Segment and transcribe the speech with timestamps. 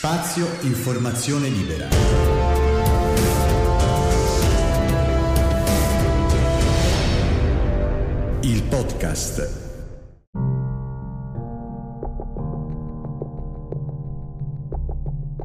[0.00, 1.88] Spazio Informazione Libera.
[8.42, 9.50] Il podcast.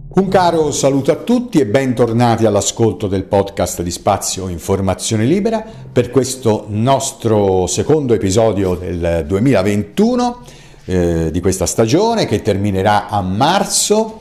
[0.10, 6.12] Un caro saluto a tutti e bentornati all'ascolto del podcast di Spazio Informazione Libera per
[6.12, 10.42] questo nostro secondo episodio del 2021
[10.86, 14.20] eh, di questa stagione che terminerà a marzo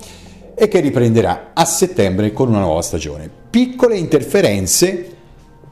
[0.54, 3.30] e che riprenderà a settembre con una nuova stagione.
[3.50, 5.16] Piccole interferenze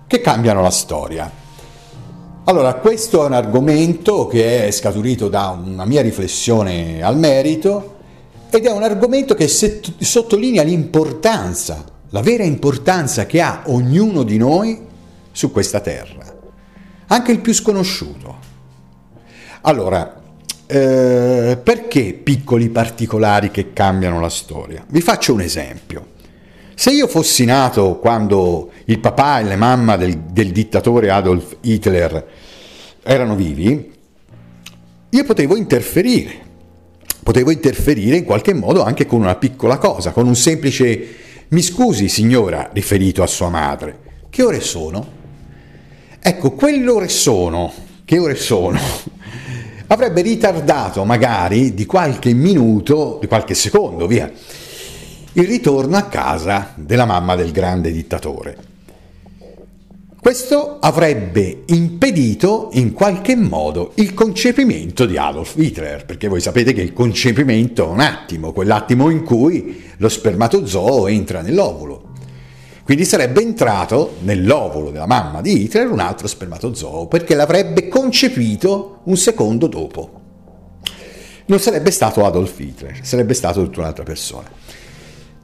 [0.06, 1.30] che cambiano la storia.
[2.44, 7.98] Allora, questo è un argomento che è scaturito da una mia riflessione al merito
[8.50, 14.80] ed è un argomento che sottolinea l'importanza, la vera importanza che ha ognuno di noi
[15.30, 16.34] su questa terra,
[17.06, 18.38] anche il più sconosciuto.
[19.60, 20.19] Allora,
[20.70, 24.84] eh, perché piccoli particolari che cambiano la storia?
[24.88, 26.06] Vi faccio un esempio.
[26.74, 32.26] Se io fossi nato quando il papà e la mamma del, del dittatore Adolf Hitler
[33.02, 33.92] erano vivi,
[35.10, 36.38] io potevo interferire,
[37.22, 41.16] potevo interferire in qualche modo anche con una piccola cosa, con un semplice
[41.48, 43.98] mi scusi signora riferito a sua madre,
[44.30, 45.18] che ore sono?
[46.20, 47.72] Ecco, quell'ore sono,
[48.04, 48.78] che ore sono?
[49.92, 54.30] Avrebbe ritardato magari di qualche minuto, di qualche secondo, via,
[55.32, 58.68] il ritorno a casa della mamma del grande dittatore.
[60.20, 66.82] Questo avrebbe impedito in qualche modo il concepimento di Adolf Hitler, perché voi sapete che
[66.82, 72.09] il concepimento è un attimo, quell'attimo in cui lo spermatozoo entra nell'ovulo.
[72.90, 79.16] Quindi sarebbe entrato nell'ovulo della mamma di Hitler un altro spermatozoo perché l'avrebbe concepito un
[79.16, 80.10] secondo dopo.
[81.46, 84.50] Non sarebbe stato Adolf Hitler, sarebbe stato tutta un'altra persona.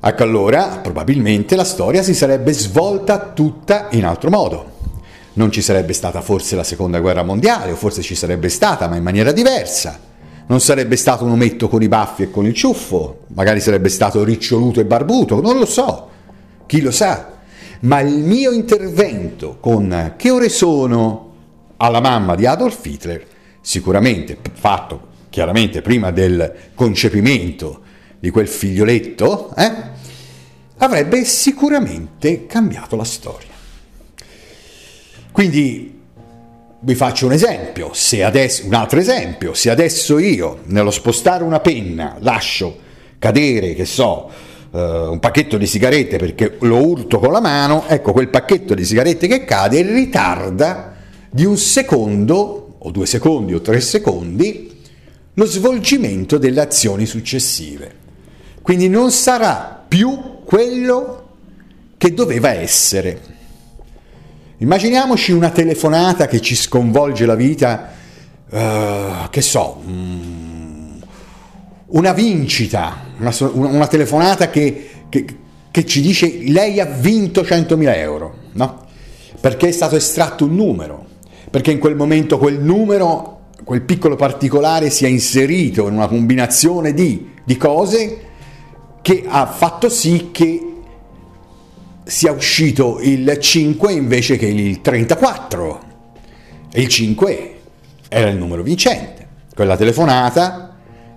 [0.00, 4.72] Ecco allora, probabilmente la storia si sarebbe svolta tutta in altro modo.
[5.34, 8.96] Non ci sarebbe stata forse la seconda guerra mondiale, o forse ci sarebbe stata, ma
[8.96, 10.00] in maniera diversa.
[10.48, 14.24] Non sarebbe stato un ometto con i baffi e con il ciuffo, magari sarebbe stato
[14.24, 16.08] riccioluto e barbuto, non lo so.
[16.66, 17.34] Chi lo sa?
[17.80, 21.34] Ma il mio intervento con che ore sono
[21.76, 23.26] alla mamma di Adolf Hitler,
[23.60, 27.82] sicuramente fatto chiaramente prima del concepimento
[28.18, 29.72] di quel figlioletto, eh,
[30.78, 33.50] avrebbe sicuramente cambiato la storia.
[35.32, 36.00] Quindi
[36.80, 41.60] vi faccio un esempio, se adesso, un altro esempio, se adesso io nello spostare una
[41.60, 42.78] penna lascio
[43.18, 44.30] cadere, che so,
[44.76, 49.26] un pacchetto di sigarette perché lo urto con la mano, ecco quel pacchetto di sigarette
[49.26, 50.94] che cade ritarda
[51.30, 54.74] di un secondo o due secondi o tre secondi
[55.34, 58.04] lo svolgimento delle azioni successive.
[58.62, 61.28] Quindi non sarà più quello
[61.98, 63.34] che doveva essere.
[64.58, 67.92] Immaginiamoci una telefonata che ci sconvolge la vita,
[68.48, 70.35] uh, che so, um,
[71.88, 75.24] una vincita, una, una telefonata che, che,
[75.70, 78.84] che, ci dice lei ha vinto 100.000 euro, no?
[79.40, 81.06] Perché è stato estratto un numero,
[81.50, 86.92] perché in quel momento quel numero, quel piccolo particolare si è inserito in una combinazione
[86.92, 88.20] di, di cose
[89.02, 90.72] che ha fatto sì che
[92.02, 95.80] sia uscito il 5 invece che il 34
[96.72, 97.60] e il 5
[98.08, 99.26] era il numero vincente.
[99.54, 100.65] Quella telefonata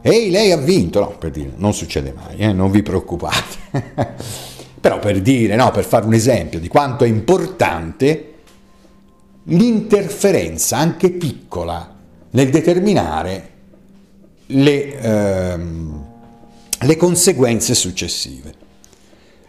[0.02, 3.58] Ehi, lei ha vinto, no, per dire, non succede mai, eh, non vi preoccupate.
[4.80, 8.34] Però per dire, no, per fare un esempio di quanto è importante
[9.44, 11.96] l'interferenza, anche piccola,
[12.32, 13.50] nel determinare
[14.48, 16.06] le, ehm,
[16.80, 18.54] le conseguenze successive.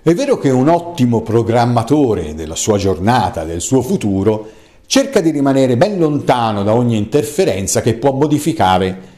[0.03, 4.51] È vero che un ottimo programmatore della sua giornata, del suo futuro,
[4.87, 9.10] cerca di rimanere ben lontano da ogni interferenza che può modificare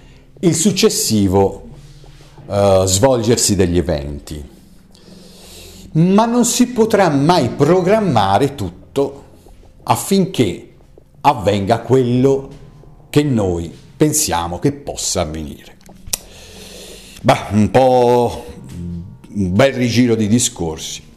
[0.45, 1.69] il successivo
[2.47, 4.51] uh, svolgersi degli eventi.
[5.93, 9.25] Ma non si potrà mai programmare tutto
[9.85, 10.73] affinché
[11.21, 12.49] avvenga quello
[13.11, 15.77] che noi pensiamo che possa avvenire.
[17.21, 18.45] Beh, un po'
[19.35, 21.11] un bel rigiro di discorsi.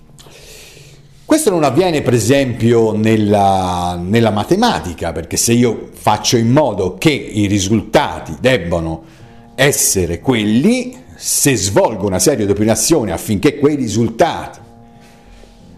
[1.25, 7.10] Questo non avviene per esempio nella, nella, matematica, perché se io faccio in modo che
[7.10, 9.14] i risultati debbano
[9.56, 14.60] essere quelli, se svolgo una serie di operazioni affinché quei risultati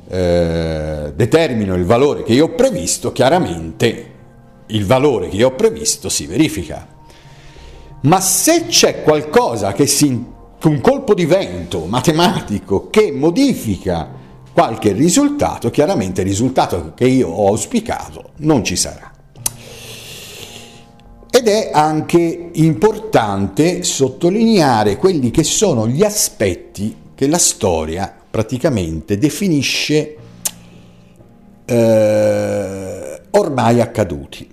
[0.09, 4.11] eh, determinino il valore che io ho previsto, chiaramente
[4.67, 6.95] il valore che io ho previsto si verifica.
[8.01, 14.09] Ma se c'è qualcosa che si un colpo di vento matematico che modifica
[14.51, 19.11] qualche risultato, chiaramente il risultato che io ho auspicato non ci sarà.
[21.37, 30.15] Ed è anche importante sottolineare quelli che sono gli aspetti che la storia praticamente definisce
[31.63, 34.49] eh, ormai accaduti.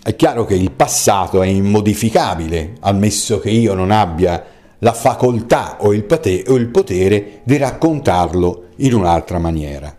[0.00, 4.44] È chiaro che il passato è immodificabile, ammesso che io non abbia
[4.78, 9.92] la facoltà o il, potere, o il potere di raccontarlo in un'altra maniera.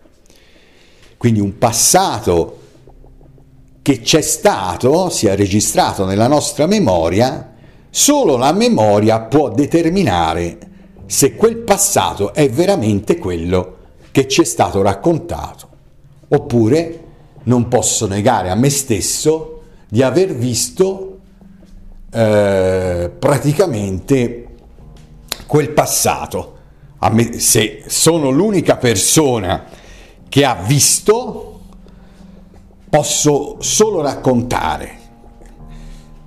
[1.18, 2.60] Quindi un passato
[3.84, 7.54] che c'è stato, si è registrato nella nostra memoria,
[7.90, 10.58] solo la memoria può determinare
[11.06, 13.78] se quel passato è veramente quello
[14.12, 15.68] che ci è stato raccontato.
[16.30, 17.04] Oppure
[17.44, 21.20] non posso negare a me stesso di aver visto
[22.12, 24.48] eh, praticamente
[25.46, 26.52] quel passato.
[27.12, 29.66] Me, se sono l'unica persona
[30.30, 31.53] che ha visto,
[32.94, 35.00] posso solo raccontare.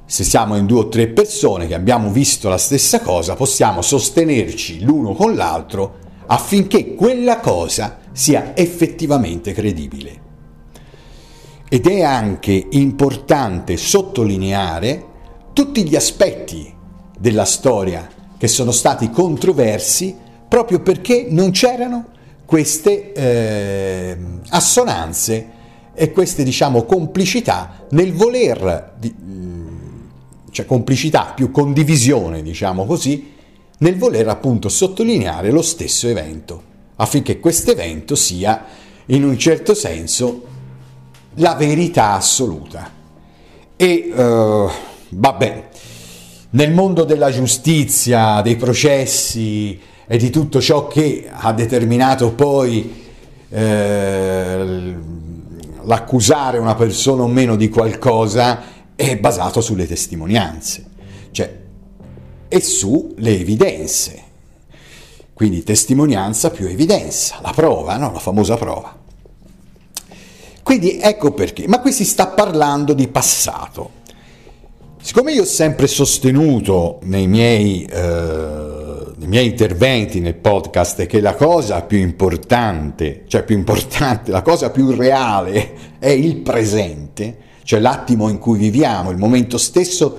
[0.05, 4.83] Se siamo in due o tre persone che abbiamo visto la stessa cosa, possiamo sostenerci
[4.83, 10.21] l'uno con l'altro affinché quella cosa sia effettivamente credibile.
[11.69, 15.05] Ed è anche importante sottolineare
[15.53, 16.75] tutti gli aspetti
[17.17, 20.17] della storia che sono stati controversi
[20.49, 22.07] proprio perché non c'erano
[22.45, 24.19] queste eh,
[24.49, 25.55] assonanze
[25.97, 28.95] e queste diciamo complicità nel voler
[30.51, 33.33] cioè complicità più condivisione diciamo così
[33.79, 36.63] nel voler appunto sottolineare lo stesso evento
[36.97, 38.65] affinché questo evento sia
[39.07, 40.55] in un certo senso
[41.37, 42.91] la verità assoluta.
[43.77, 44.71] E uh,
[45.11, 45.69] vabbè
[46.51, 53.05] nel mondo della giustizia, dei processi e di tutto ciò che ha determinato poi
[53.51, 54.95] eh,
[55.87, 60.85] l'accusare una persona o meno di qualcosa è basato sulle testimonianze,
[61.31, 61.65] cioè
[62.49, 64.23] e sulle evidenze.
[65.33, 68.13] Quindi testimonianza più evidenza, la prova, no?
[68.13, 68.97] la famosa prova.
[70.63, 73.91] Quindi ecco perché, ma qui si sta parlando di passato.
[75.01, 78.66] Siccome io ho sempre sostenuto nei miei, eh,
[79.19, 84.71] nei miei, interventi nel podcast che la cosa più importante, cioè più importante, la cosa
[84.71, 90.19] più reale è il presente, cioè l'attimo in cui viviamo, il momento stesso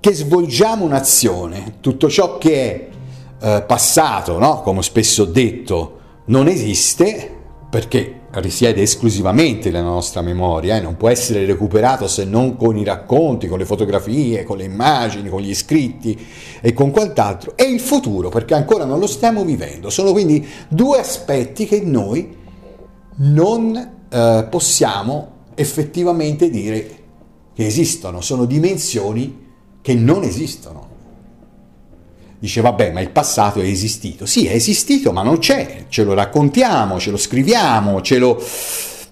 [0.00, 2.88] che svolgiamo un'azione, tutto ciò che è
[3.40, 4.62] eh, passato, no?
[4.62, 7.38] come spesso ho detto, non esiste
[7.68, 10.80] perché risiede esclusivamente nella nostra memoria e eh?
[10.80, 15.28] non può essere recuperato se non con i racconti, con le fotografie, con le immagini,
[15.28, 16.16] con gli scritti
[16.60, 19.90] e con quant'altro, e il futuro, perché ancora non lo stiamo vivendo.
[19.90, 22.36] Sono quindi due aspetti che noi
[23.16, 26.98] non eh, possiamo effettivamente dire
[27.52, 29.48] che esistono, sono dimensioni
[29.82, 30.89] che non esistono.
[32.40, 36.14] Dice vabbè ma il passato è esistito, sì è esistito ma non c'è, ce lo
[36.14, 38.42] raccontiamo, ce lo scriviamo, ce lo,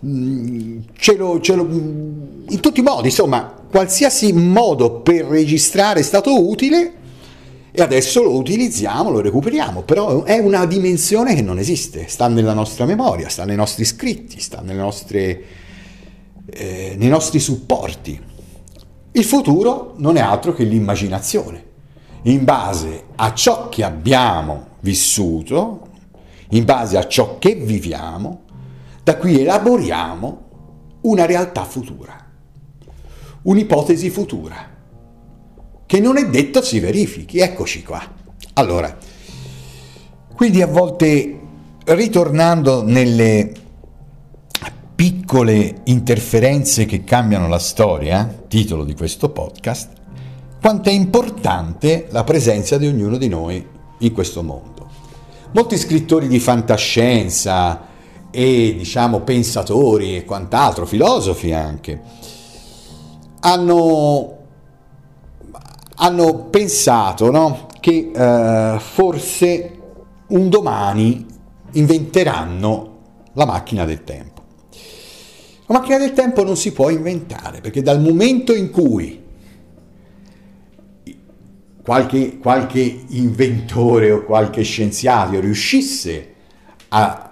[0.06, 6.00] mm, ce lo, ce lo mm, in tutti i modi, insomma qualsiasi modo per registrare
[6.00, 6.92] è stato utile
[7.70, 12.54] e adesso lo utilizziamo, lo recuperiamo, però è una dimensione che non esiste, sta nella
[12.54, 15.42] nostra memoria, sta nei nostri scritti, sta nostre,
[16.48, 18.18] eh, nei nostri supporti.
[19.12, 21.66] Il futuro non è altro che l'immaginazione
[22.22, 25.86] in base a ciò che abbiamo vissuto,
[26.50, 28.42] in base a ciò che viviamo,
[29.02, 30.46] da qui elaboriamo
[31.02, 32.16] una realtà futura,
[33.42, 34.76] un'ipotesi futura,
[35.86, 37.38] che non è detto si verifichi.
[37.38, 38.02] Eccoci qua.
[38.54, 38.94] Allora,
[40.34, 41.40] quindi a volte
[41.84, 43.52] ritornando nelle
[44.94, 49.92] piccole interferenze che cambiano la storia, titolo di questo podcast,
[50.60, 53.64] quanto è importante la presenza di ognuno di noi
[53.98, 54.86] in questo mondo.
[55.52, 57.86] Molti scrittori di fantascienza
[58.30, 62.00] e diciamo pensatori e quant'altro, filosofi anche,
[63.40, 64.36] hanno,
[65.96, 69.78] hanno pensato no, che eh, forse
[70.28, 71.26] un domani
[71.72, 72.96] inventeranno
[73.32, 74.42] la macchina del tempo.
[75.66, 79.26] La macchina del tempo non si può inventare perché dal momento in cui
[81.88, 86.34] qualche, qualche inventore o qualche scienziato riuscisse
[86.88, 87.30] a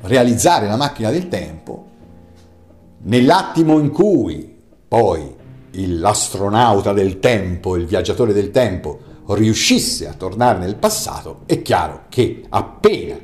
[0.00, 1.86] realizzare la macchina del tempo,
[3.02, 4.56] nell'attimo in cui
[4.88, 5.32] poi
[5.70, 12.42] l'astronauta del tempo, il viaggiatore del tempo, riuscisse a tornare nel passato, è chiaro che
[12.48, 13.16] appena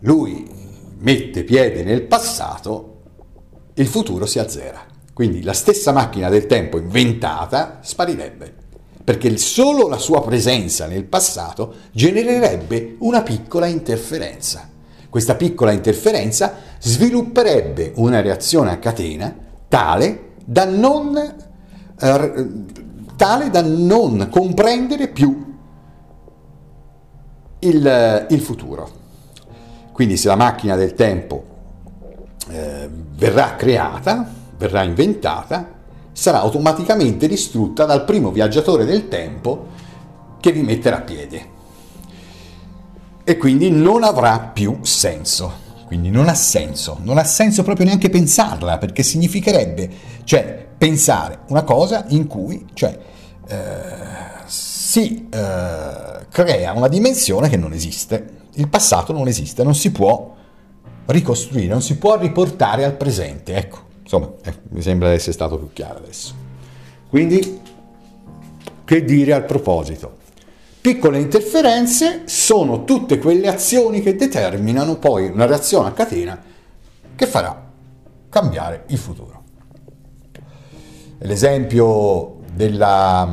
[0.00, 0.50] lui
[0.98, 3.02] mette piede nel passato,
[3.74, 4.84] il futuro si azzera.
[5.14, 8.57] Quindi la stessa macchina del tempo inventata sparirebbe,
[9.08, 14.68] perché solo la sua presenza nel passato genererebbe una piccola interferenza.
[15.08, 19.34] Questa piccola interferenza svilupperebbe una reazione a catena
[19.66, 21.16] tale da non,
[21.98, 22.48] eh,
[23.16, 25.54] tale da non comprendere più
[27.60, 28.90] il, il futuro.
[29.90, 31.44] Quindi se la macchina del tempo
[32.50, 35.77] eh, verrà creata, verrà inventata,
[36.18, 39.66] sarà automaticamente distrutta dal primo viaggiatore del tempo
[40.40, 41.56] che vi metterà piede.
[43.24, 45.66] E quindi non avrà più senso.
[45.86, 49.90] Quindi non ha senso, non ha senso proprio neanche pensarla, perché significherebbe,
[50.24, 52.98] cioè, pensare una cosa in cui, cioè,
[53.48, 53.56] eh,
[54.44, 60.34] si eh, crea una dimensione che non esiste il passato non esiste, non si può
[61.06, 63.54] ricostruire, non si può riportare al presente.
[63.54, 66.34] Ecco, insomma, eh, mi sembra essere stato più chiaro adesso.
[67.10, 67.60] Quindi,
[68.84, 70.16] che dire al proposito?
[70.80, 76.42] Piccole interferenze sono tutte quelle azioni che determinano poi una reazione a catena
[77.14, 77.70] che farà
[78.30, 79.42] cambiare il futuro.
[81.18, 83.30] L'esempio della,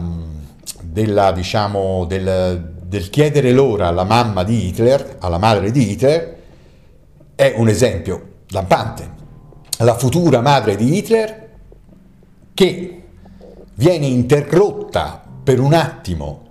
[0.81, 6.37] della diciamo, del, del chiedere l'ora alla mamma di Hitler, alla madre di Hitler,
[7.35, 9.15] è un esempio lampante.
[9.79, 11.49] La futura madre di Hitler
[12.53, 13.03] che
[13.73, 16.43] viene interrotta per un attimo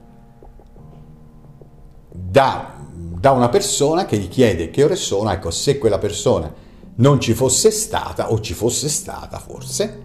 [2.11, 6.53] da, da, una persona che gli chiede che ore sono, ecco, se quella persona
[6.97, 10.03] non ci fosse stata, o ci fosse stata forse,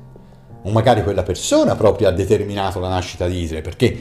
[0.62, 3.98] o magari quella persona proprio ha determinato la nascita di Hitler, perché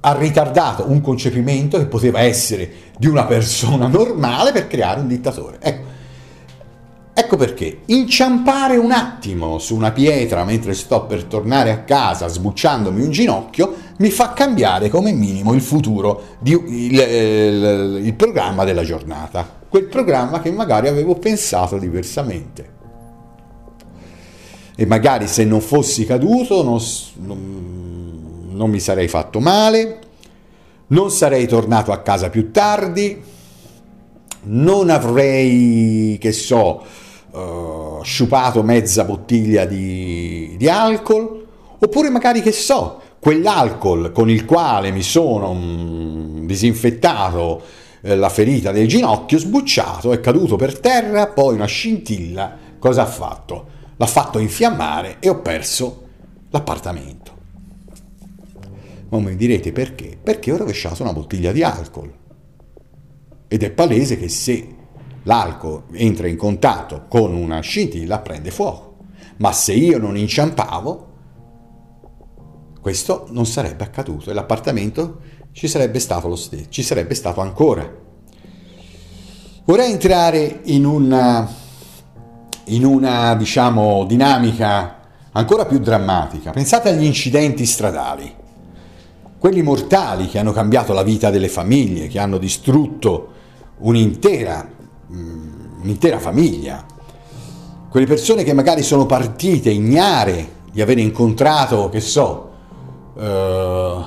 [0.00, 5.58] ha ritardato un concepimento che poteva essere di una persona normale per creare un dittatore.
[5.60, 5.94] Ecco,
[7.18, 13.02] ecco perché inciampare un attimo su una pietra mentre sto per tornare a casa sbucciandomi
[13.02, 18.84] un ginocchio mi fa cambiare come minimo il futuro, di, il, il, il programma della
[18.84, 22.74] giornata, quel programma che magari avevo pensato diversamente.
[24.76, 26.78] E magari se non fossi caduto non,
[27.14, 27.76] non
[28.56, 29.98] non mi sarei fatto male,
[30.88, 33.22] non sarei tornato a casa più tardi,
[34.44, 36.82] non avrei, che so,
[37.36, 41.46] uh, sciupato mezza bottiglia di, di alcol,
[41.78, 47.62] oppure magari, che so, quell'alcol con il quale mi sono mm, disinfettato
[48.00, 53.06] eh, la ferita del ginocchio, sbucciato, è caduto per terra, poi una scintilla, cosa ha
[53.06, 53.74] fatto?
[53.96, 56.04] L'ha fatto infiammare e ho perso
[56.50, 57.34] l'appartamento.
[59.08, 60.18] Ma mi direte perché?
[60.22, 62.12] Perché ho rovesciato una bottiglia di alcol.
[63.48, 64.75] Ed è palese che se
[65.26, 68.94] l'alcol entra in contatto con una scintilla prende fuoco.
[69.36, 71.04] Ma se io non inciampavo,
[72.80, 75.20] questo non sarebbe accaduto e l'appartamento
[75.52, 78.04] ci sarebbe stato lo stesso, ci sarebbe stato ancora.
[79.64, 81.48] Vorrei entrare in una,
[82.64, 85.00] in una diciamo, dinamica
[85.32, 86.52] ancora più drammatica.
[86.52, 88.44] Pensate agli incidenti stradali
[89.38, 93.32] quelli mortali che hanno cambiato la vita delle famiglie, che hanno distrutto
[93.78, 94.68] un'intera,
[95.86, 96.84] un'intera famiglia,
[97.88, 102.50] quelle persone che magari sono partite ignare di aver incontrato, che so,
[103.14, 104.04] uh,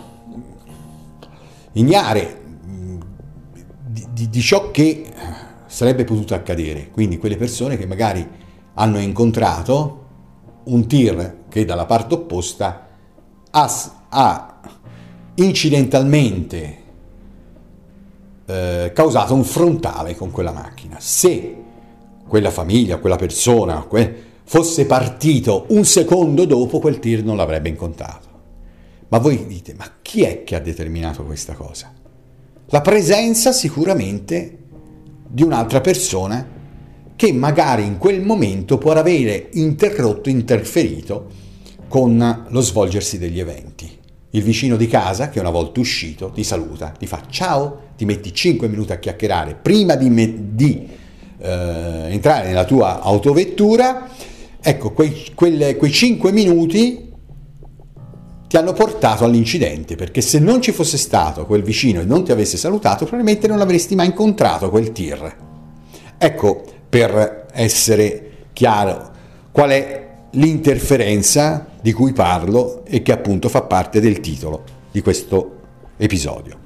[1.72, 2.42] ignare
[3.88, 5.12] di, di, di ciò che
[5.66, 6.90] sarebbe potuto accadere.
[6.92, 8.28] Quindi quelle persone che magari
[8.76, 10.06] hanno incontrato
[10.66, 12.88] un tir che dalla parte opposta
[13.50, 13.70] ha,
[14.10, 14.60] ha
[15.36, 16.78] incidentalmente
[18.46, 20.98] eh, causato un frontale con quella macchina.
[21.00, 21.56] Se
[22.30, 23.86] quella famiglia, quella persona
[24.44, 28.28] fosse partito un secondo dopo, quel tir non l'avrebbe incontrato.
[29.10, 31.92] Ma voi dite, ma chi è che ha determinato questa cosa?
[32.68, 34.58] La presenza sicuramente
[35.28, 36.48] di un'altra persona
[37.16, 41.28] che magari in quel momento può avere interrotto, interferito
[41.88, 43.90] con lo svolgersi degli eventi.
[44.32, 48.32] Il vicino di casa, che una volta uscito, ti saluta, ti fa ciao, ti metti
[48.32, 50.88] 5 minuti a chiacchierare prima di, me- di
[51.40, 54.08] eh, entrare nella tua autovettura.
[54.62, 57.08] Ecco, quei, quelle, quei 5 minuti
[58.48, 62.32] ti hanno portato all'incidente, perché se non ci fosse stato quel vicino e non ti
[62.32, 65.36] avesse salutato, probabilmente non avresti mai incontrato quel tir.
[66.18, 69.12] Ecco, per essere chiaro,
[69.52, 75.58] qual è l'interferenza di cui parlo e che appunto fa parte del titolo di questo
[75.98, 76.58] episodio.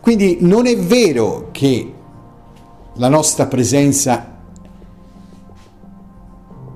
[0.00, 1.92] Quindi non è vero che
[2.96, 4.34] la nostra presenza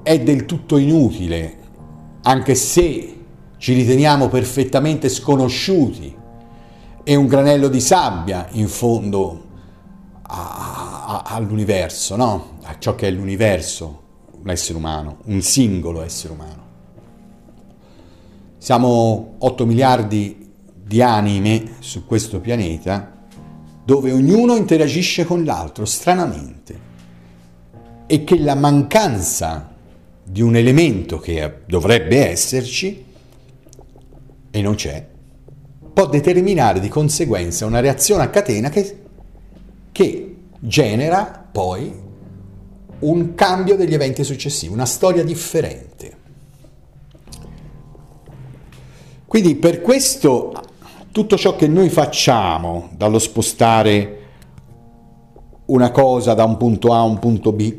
[0.03, 1.59] è del tutto inutile,
[2.23, 3.17] anche se
[3.57, 6.15] ci riteniamo perfettamente sconosciuti
[7.03, 9.45] e un granello di sabbia in fondo
[10.23, 12.59] a, a, all'universo, no?
[12.63, 14.03] a ciò che è l'universo,
[14.43, 16.69] un essere umano, un singolo essere umano.
[18.59, 23.20] Siamo 8 miliardi di anime su questo pianeta
[23.91, 26.79] dove ognuno interagisce con l'altro stranamente
[28.07, 29.75] e che la mancanza
[30.23, 33.05] di un elemento che dovrebbe esserci
[34.49, 35.05] e non c'è,
[35.93, 39.03] può determinare di conseguenza una reazione a catena che,
[39.91, 41.93] che genera poi
[43.01, 46.17] un cambio degli eventi successivi, una storia differente.
[49.27, 50.70] Quindi per questo
[51.13, 54.19] tutto ciò che noi facciamo, dallo spostare
[55.67, 57.79] una cosa da un punto A a un punto B,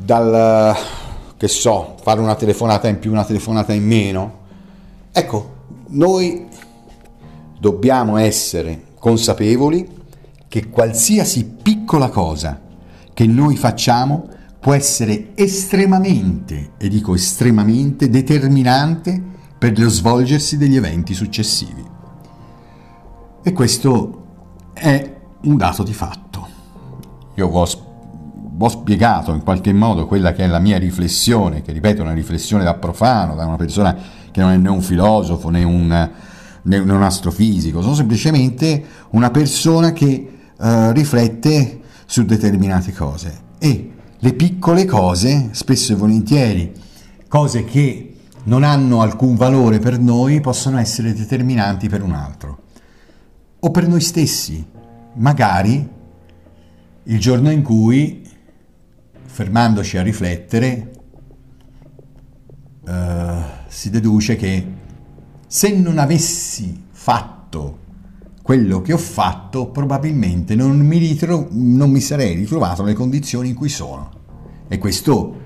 [0.00, 0.76] dal,
[1.36, 4.38] che so, fare una telefonata in più, una telefonata in meno.
[5.10, 5.54] Ecco,
[5.88, 6.46] noi
[7.58, 10.00] dobbiamo essere consapevoli
[10.48, 12.60] che qualsiasi piccola cosa
[13.12, 14.28] che noi facciamo
[14.60, 19.30] può essere estremamente, e dico estremamente, determinante
[19.62, 21.84] per lo svolgersi degli eventi successivi.
[23.44, 24.24] E questo
[24.72, 26.48] è un dato di fatto.
[27.36, 27.90] Io ho
[28.58, 32.12] ho spiegato in qualche modo quella che è la mia riflessione, che ripeto è una
[32.12, 33.96] riflessione da profano, da una persona
[34.32, 36.10] che non è né un filosofo né un,
[36.62, 44.32] né un astrofisico, sono semplicemente una persona che uh, riflette su determinate cose e le
[44.34, 46.72] piccole cose, spesso e volentieri,
[47.28, 48.11] cose che
[48.44, 52.62] non hanno alcun valore per noi, possono essere determinanti per un altro
[53.64, 54.64] o per noi stessi,
[55.14, 55.88] magari
[57.04, 58.28] il giorno in cui
[59.24, 60.90] fermandoci a riflettere,
[62.84, 62.92] uh,
[63.68, 64.66] si deduce che
[65.46, 67.78] se non avessi fatto
[68.42, 73.54] quello che ho fatto, probabilmente non mi, ritro- non mi sarei ritrovato nelle condizioni in
[73.54, 74.10] cui sono.
[74.66, 75.41] E questo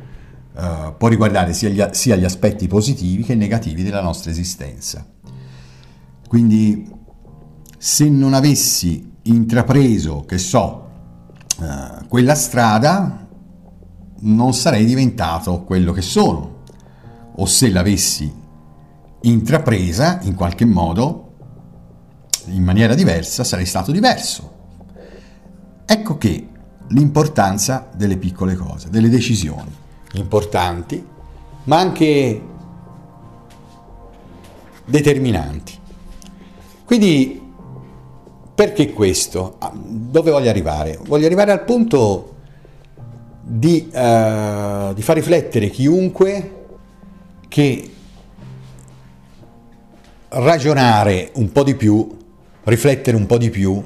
[0.57, 5.07] uh, può riguardare sia gli, sia gli aspetti positivi che negativi della nostra esistenza.
[6.27, 6.91] Quindi
[7.79, 10.91] se non avessi intrapreso, che so,
[11.59, 13.27] uh, quella strada,
[14.19, 16.55] non sarei diventato quello che sono.
[17.39, 18.33] O se l'avessi
[19.23, 21.23] intrapresa in qualche modo,
[22.47, 24.55] in maniera diversa, sarei stato diverso.
[25.85, 26.49] Ecco che
[26.89, 29.85] l'importanza delle piccole cose, delle decisioni
[30.21, 31.05] importanti,
[31.65, 32.43] ma anche
[34.85, 35.75] determinanti.
[36.85, 37.43] Quindi
[38.55, 39.57] perché questo?
[39.59, 40.99] Ah, dove voglio arrivare?
[41.05, 42.35] Voglio arrivare al punto
[43.43, 46.53] di, uh, di far riflettere chiunque
[47.49, 47.91] che
[50.29, 52.17] ragionare un po' di più,
[52.65, 53.83] riflettere un po' di più,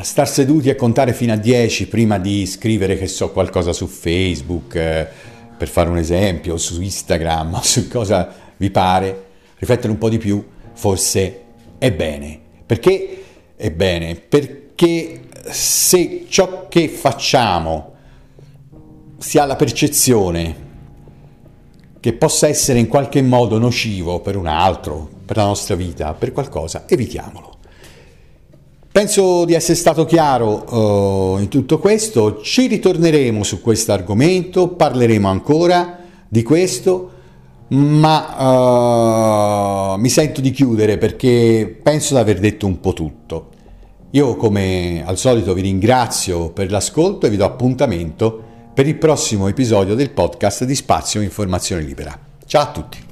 [0.00, 4.74] star seduti a contare fino a 10 prima di scrivere che so qualcosa su Facebook,
[4.74, 5.06] eh,
[5.56, 9.24] per fare un esempio, su Instagram, su cosa vi pare,
[9.58, 11.40] riflettere un po' di più, forse
[11.78, 12.40] è bene.
[12.64, 13.22] Perché
[13.56, 14.14] è bene?
[14.16, 17.90] Perché se ciò che facciamo
[19.18, 20.70] si ha la percezione
[22.00, 26.32] che possa essere in qualche modo nocivo per un altro, per la nostra vita, per
[26.32, 27.51] qualcosa, evitiamolo.
[28.92, 35.26] Penso di essere stato chiaro uh, in tutto questo, ci ritorneremo su questo argomento, parleremo
[35.26, 37.10] ancora di questo,
[37.68, 43.48] ma uh, mi sento di chiudere perché penso di aver detto un po' tutto.
[44.10, 48.42] Io come al solito vi ringrazio per l'ascolto e vi do appuntamento
[48.74, 52.14] per il prossimo episodio del podcast di Spazio Informazione Libera.
[52.44, 53.11] Ciao a tutti!